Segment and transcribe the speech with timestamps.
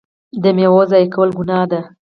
[0.43, 1.79] د میوو ضایع کول ګناه ده.